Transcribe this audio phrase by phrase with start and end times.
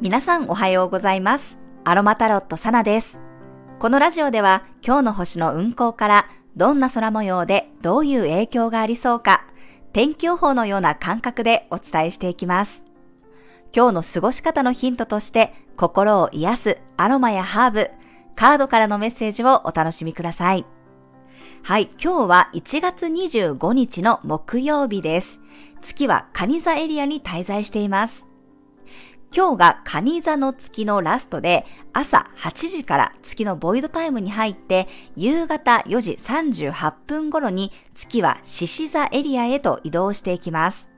[0.00, 1.58] 皆さんおはようございます。
[1.82, 3.18] アロマタロットサナです。
[3.80, 9.44] このラジオでは今日の星の運行からどんな空模様でどういう影響がありそうか、
[9.92, 12.84] 天気予報のような感覚でお伝えしていきます。
[13.74, 17.90] 今日の過ごし方のヒントとして心を癒すアロマやハーブ、
[18.36, 20.64] カードからのメッセージをお楽しみください。
[21.64, 25.40] はい、今日は1月25日の木曜日です。
[25.82, 28.27] 月はカニ座エリアに滞在しています。
[29.34, 40.88] 今日がカニ座の月のラストで、朝8時から月のボイドタイムに入って、夕方4時38分頃に月は獅子座エリアへと移動していきます。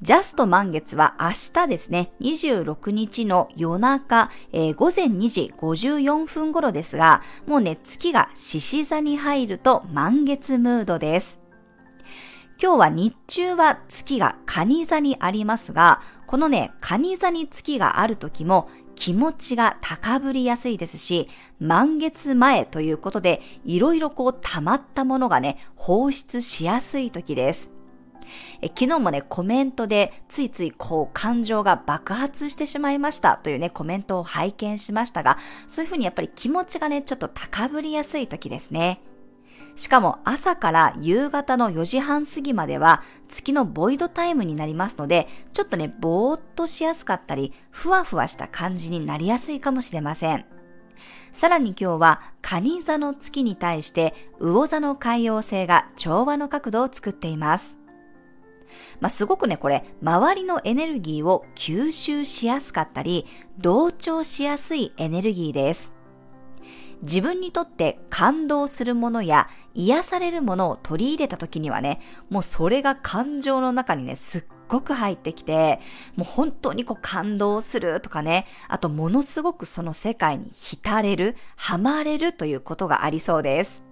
[0.00, 11.38] ジャスト満月は明日ですね、26日の夜中、えー、午前2時54分頃ですが、もうね、月が獅子座に入ると満月ムードです。
[12.62, 27.72] 今日は日中は月が蟹座にありますが、このね、蟹座に月がある時も気持ちが高ぶりやすいですし、満月前ということで、いろいろこう溜まったものがね、放出しやすい時です。
[28.62, 39.00] え昨日もね、コメントでついついこう感情が爆発してしまいましたというね、コメントを拝見しましたが、そういうふうにやっぱり気持ちがね、ちょっと高ぶりやすい時ですね。
[39.76, 50.44] しかも朝から夕方の4時半過ぎまでは月のボイドタイムになりますので、ちょっとね、ぼーっとしやすかったり、ふわふわした感じになりやすいかもしれません。
[51.32, 57.78] さらに今日は、蟹座の月に対して、魚座の海洋星が調和の角度を作っています。
[59.00, 63.26] まあ、すごくね、これ、周りのエネルギーを吸収しやすかったり、
[63.58, 65.99] 同調しやすいエネルギーです。
[67.02, 75.80] 自分にとって感動するものや癒されるものを取り入れた時にはね、もうそれが感情の中にね、すっごく入ってきて、
[76.16, 83.82] もう本当にこう感動するとかね、あとものすごくその世界に浸れる、ハマれるということがありそうです。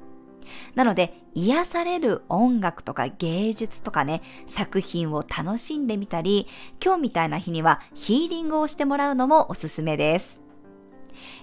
[0.75, 6.47] なので、癒される音楽とか芸術とかね、作品を楽しんでみたり、
[6.85, 10.48] 今日みたいな日にはヒーリングをしてもらうのもおすすめです。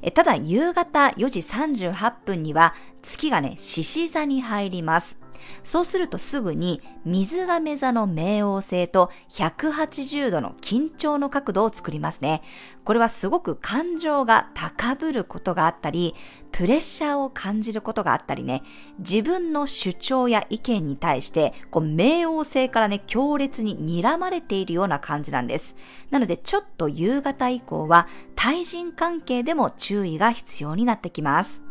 [0.02, 5.25] えただ夕方4時38分には月がね、獅子座に入ります。
[5.63, 12.41] そうするとすぐに水亀座の冥王星と180度の緊張の角度を作りますね。
[12.83, 16.13] これはすごく感情が高ぶることがあったり、
[16.51, 18.61] プレッシャーを感じることがあったりね、
[19.00, 25.75] 自分の主張や意見に対して、こう冥王星からね、強烈に睨まれているような感じなんです。
[26.11, 31.65] なのでちょっと夕方以降は対人関係でも注意が必要になってきます。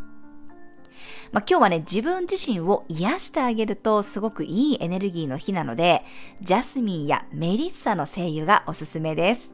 [1.33, 6.03] まあ、今日はね、自分自身を癒してあげるとすごくいいエネルギーの日なので、
[6.41, 9.51] ジャスミンやメリッサの精油がおすすめです。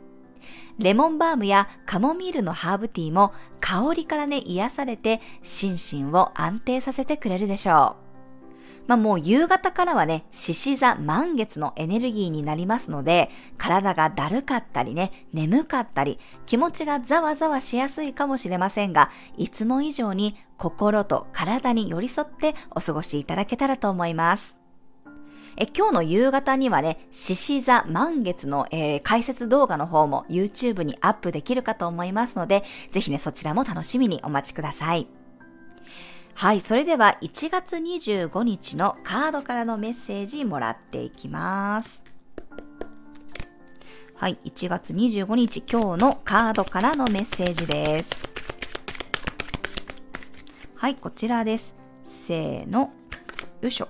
[0.79, 8.10] レモンバームやカモミールのハーブティーも香りからね、癒されて心身を安定させてくれるでしょう。
[8.87, 24.61] まあもう夕方からはね、獅子座満月のエネルギーになりますので、体がだるかったりね、眠かったり、気持ちがざわざわしやすいかもしれませんが、いつも以上に心と体に寄り添ってお過ごしいただけたらと思います。
[25.57, 35.20] え今日の夕方にはね、獅子座満月の、えー、解説動画の方も YouTube にアップできるかと思いますので、ぜひね、そちらも楽しみにお待ちください。
[36.41, 42.03] はい、それでは1月25日のカードからのメッセージもらっていきます。
[44.15, 48.11] はい、1月25日今日のカードからのメッセージです。
[50.77, 51.75] はい、こちらです。
[52.07, 52.91] せーの。
[53.61, 53.89] よいしょ。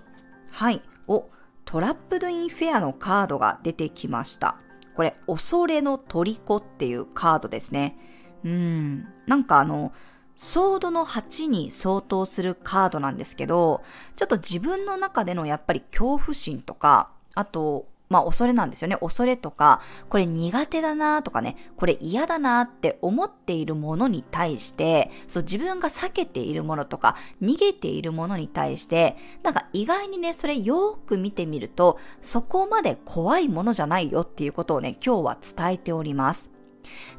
[0.50, 0.82] はい。
[1.06, 1.30] お、
[1.64, 4.56] トラップドインフェアのカードが出てきました。
[4.96, 7.96] これ、恐れの虜っていうカードですね。
[8.42, 9.06] うん。
[9.28, 9.92] なんかあの、
[10.42, 13.82] ソードの8に相当するカードなんですけど、
[14.16, 18.96] ちょっと自分の中でのやっぱり恐怖心とか、あと、まあ恐れなんですよね。
[18.96, 36.59] 恐れとか、これ苦手だなとかね、これ嫌だなって思っているものに対して、そう自分が避けているものとか、逃げているものに対して、なんか意外にね、それよーく見てみると、そこまで怖いものじゃないよっていうことをね、今日は伝えております。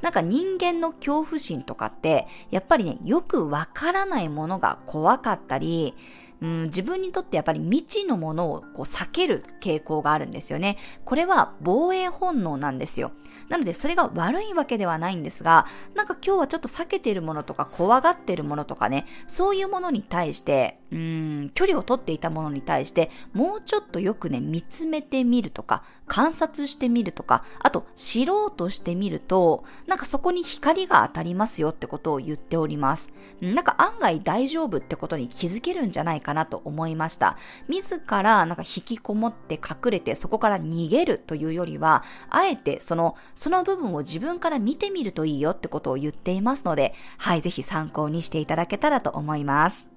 [0.02, 5.96] なんか人間の恐怖心とかって、やっぱりね、よくわからないものが怖かったり、
[6.42, 10.78] うん、自分にとってやっぱり未知のものをこう避ける傾向があるんですよね。
[11.06, 13.12] これは防衛本能なんですよ。
[13.48, 33.12] なのでそれが悪いわけではないんですが、なんか今日はちょっと避けているものとか怖がっているものとかね、そういうものに対して、うん、距離を取っていたものに対して、もうちょっとよくね、見つめてみるとか、観察してみるとか、あと知ろうとしてみると、なんかそこに光が当たりますよってことを言っております。
[33.40, 37.38] なんか案外大丈夫ってことに気づけるんじゃないかなと思いました。
[37.70, 49.88] 自らなんか引きこもって隠れてそこから逃げるというよりは、あえてその、その部分を自分から見てみるといいよってことを言っていますので、はい、ぜひ参考にしていただけたらと思います。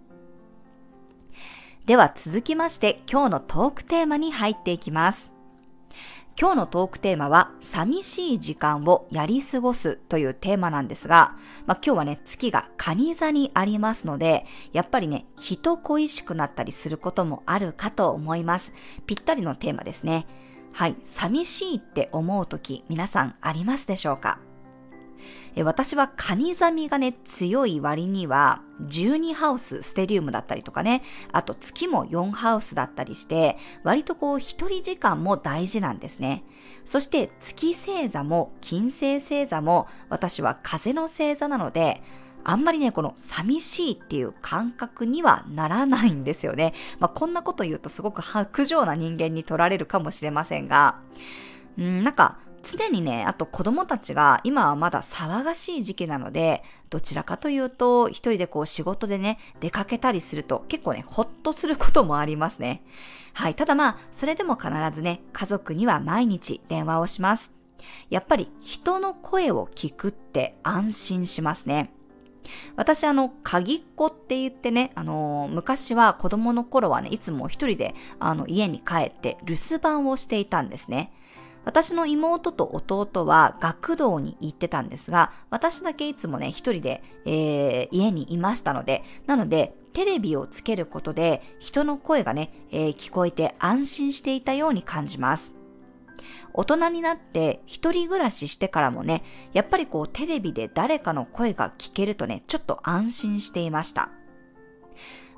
[1.87, 5.34] では続きまして今日のトークテーマに入っていきます。
[6.37, 11.37] 今日のトークテーマは、寂しい時間をやり過ごすというテーマなんですが、
[11.67, 18.73] まあ、今日はね、月が蟹座にありますので、やっぱりね、人恋しくなったりすることもあるかと思います。
[19.07, 20.27] ぴったりのテーマですね。
[20.73, 24.41] はい、寂しいって思うとき、皆さんありますでしょうか？
[25.63, 36.45] 私はカニザミがね、強い割には、12ハウスステリウムだったりとかね、あと月も4ハウスだったりして、割とこう一人時間も大事なんですね。
[36.85, 42.03] そして月星座も金星星座も私は風の星座なので、
[42.43, 46.75] あんまりね、この寂しいっていう感覚にはならないんですよね。
[46.99, 50.99] まあ、こんなこと言うとすごく白状な人間に取られるかもしれませんが、
[51.81, 62.83] んなんか常にね、あと子供たちが今はまだ騒がしい時期なので、どちらかというと一人でこう仕事でね、出かけたりすると結構ね、ほっとすることもありますね。
[63.35, 63.55] はい。
[63.55, 67.53] ただまあ、それでも必ずね、家族には毎日電話をします。
[68.11, 71.93] やっぱり人の声を聞くって安心しますね。
[72.77, 81.13] 私あの、鍵っ子って言ってね、あの昔は子供の頃はね、いつも一人で、あの、家に帰って留守番をしていたんですね。
[81.65, 95.55] 私の妹と弟は学童に行ってたんですが、私だけいつもね、一人で、えー、家にいましたので、なので、テレビをつけることで人の声がね、えー、聞こえて安心していたように感じます。
[96.53, 99.23] 大人になって一人暮らししてからもね、
[99.53, 104.11] やっぱりこうテレビで誰かの声が聞けるとね、ちょっと安心していました。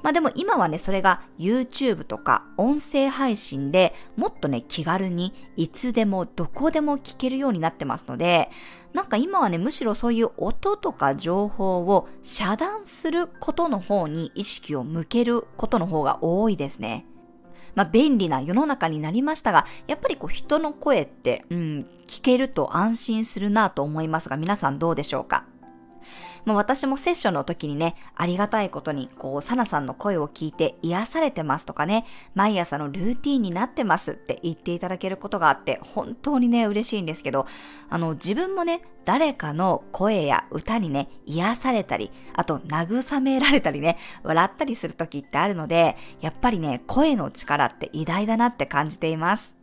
[0.03, 8.51] まあでも今はね、それが YouTube とか音声配信でもっとね、気軽にいつでもどこでも聞けるようになってますので、
[8.93, 17.05] なんか今はね、むしろそういう音とか情報を遮断することの方に意識を向けることの方が多いですね。
[17.75, 25.45] まあ、便利な世の中になりましたが、やっぱりこう人の声って、うん、聞けると安心するなと思いますが、皆さんどうでしょうか？
[26.47, 37.47] まあ、私もセッションの時にね、ありがたいことに、こう、サナさんの声を聞いて癒されてますとかね、毎朝のルーティンになってますって言っていただけることがあって、本当にね、嬉しいんですけど、
[37.91, 49.56] あの、自分もね、誰かの声や歌にね、癒されたり、あと慰められたりね、笑ったりする時ってあるので、やっぱりね、声の力って偉大だなって感じています。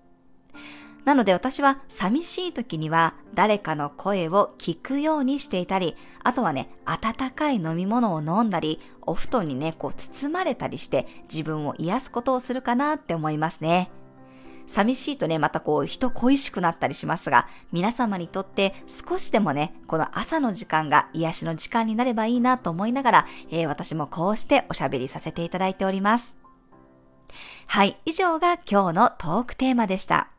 [1.05, 13.91] なので私は寂しい時には誰かの声を聞くようにしていたり、あとはね、温かい飲み物を飲んだり、お布団にね、こう包まれたりして自分を癒すことをするかなって思いますね。
[14.65, 26.35] 寂しいとね、またこう人恋しくなったりしますが、皆様にとって少しでもね、この朝の時間が癒しの時間になればいいなと思いながら、えー、私もこうしておしゃべりさせていただいております。
[27.67, 30.32] はい、以上が今日のトークテーマでした。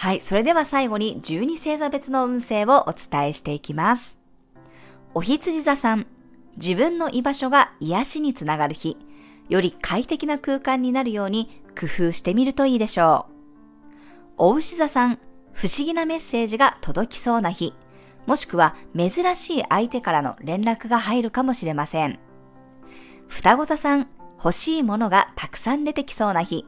[0.00, 4.16] はい、それでは最後に12星座別の運勢をお伝えしていきます。
[5.12, 6.06] お羊座さん、
[6.56, 8.96] 自分の居場所が癒しにつながる日、
[9.50, 13.32] より快適な空間になるように工夫してみるといいでしょう。
[14.38, 15.18] お牛座さん、
[15.52, 17.74] 不思議なメッセージが届きそうな日、
[18.24, 22.18] もしくは珍しい相手からの連絡が入るかもしれません。
[23.28, 26.64] 双子座さん、欲しいものがたくさん出てきそうな日、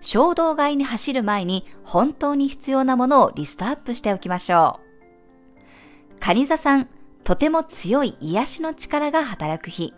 [0.00, 6.20] 衝動買いに走る前に本当に必要なものをリストアップしておきましょう。
[6.20, 6.88] カニ座さん、
[7.24, 9.94] とても強い癒しの力が働く日。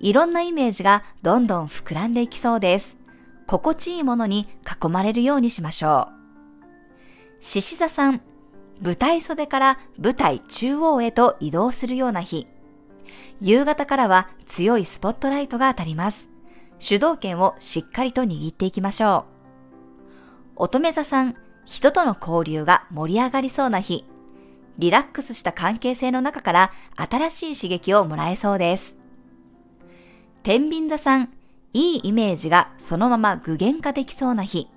[0.00, 2.96] いろんなイメージがどんどん膨らんでいきそうです。
[3.46, 6.08] 心地いいものに囲まれるようにしましょ
[7.40, 7.44] う。
[7.44, 8.20] 獅子座さん、
[8.80, 12.46] 舞台袖から舞台中央へと移動するような日。
[13.40, 16.28] 夕方からは強いスポットライトが当たります。
[16.78, 19.26] 主導権をしっかりと握っていきましょ
[20.56, 20.62] う。
[20.64, 24.04] 乙女座さん、人との交流が盛り上がりそうな日。
[24.78, 28.96] リラックスした関係性の中から新しい刺激をもらえそうです。
[30.42, 31.32] 天秤座さん、
[31.74, 34.68] いいイメージがそのまま具現化できそうな日。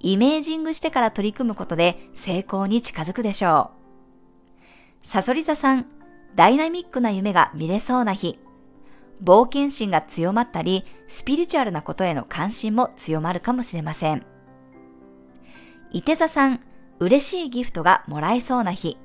[0.00, 3.70] イメージングしてから取り組むことで成功に近づくでしょ
[5.04, 5.06] う。
[5.06, 5.86] サソリ座さん、
[6.34, 8.38] ダイナミックな夢が見れそうな日。
[9.22, 14.24] 冒険心が強まったり、スピリチュアルなことへの関心も強まるかもしれません。
[15.92, 16.60] 伊手座さん、
[16.98, 18.98] 嬉しいギフトがもらえそうな日。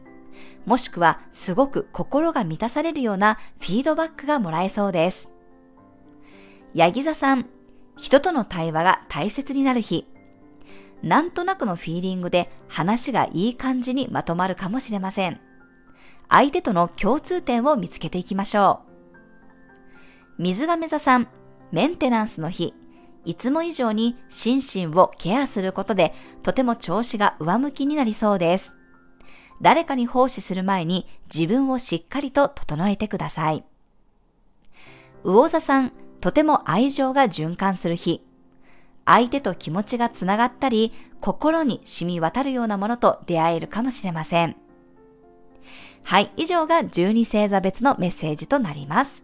[0.65, 5.29] もしくはすごく心が満たされるようなフィードバックがもらえそうです。
[6.73, 7.47] ヤギ座さん、
[7.97, 10.07] 人との対話が大切になる日。
[11.03, 15.41] なんとなくのフィーリングで話がいい感じにまとまるかもしれません。
[16.29, 18.90] 相手との共通点を見つけていきましょう。
[20.41, 21.27] 水亀座さん、
[21.71, 22.73] メンテナンスの日。
[23.25, 28.73] いつも以上に心身をケアすることでとても調子が上向きになりそうです。
[29.61, 33.63] 誰かに奉仕する前に自分をしっかりと整えてください。
[35.23, 38.25] 魚座さん、とても愛情が循環する日。
[39.05, 44.55] 相手と気持ちがつながったり、心に染み渡るようなものと出会えるかもしれません。
[46.01, 49.23] はい、以上が12星座別のメッセージとなります。